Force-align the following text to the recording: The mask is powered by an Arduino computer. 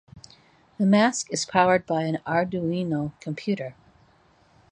The 0.79 0.87
mask 0.87 1.31
is 1.31 1.45
powered 1.45 1.85
by 1.85 2.05
an 2.05 2.17
Arduino 2.25 3.11
computer. 3.19 3.75